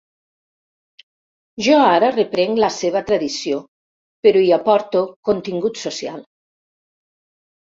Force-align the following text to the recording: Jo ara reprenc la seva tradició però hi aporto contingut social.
Jo 1.65 1.75
ara 1.89 2.09
reprenc 2.15 2.61
la 2.63 2.69
seva 2.77 3.03
tradició 3.11 3.59
però 4.29 4.43
hi 4.47 4.51
aporto 4.59 5.03
contingut 5.31 5.85
social. 5.85 6.19